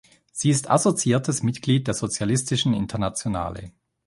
[0.31, 3.71] Sie ist assoziiertes Mitglied der Sozialistischen Internationale.